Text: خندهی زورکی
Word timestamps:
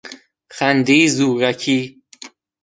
خندهی 0.55 1.07
زورکی 1.15 1.79